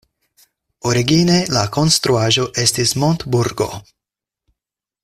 [0.91, 3.71] Origine la konstruaĵo estis montburgo.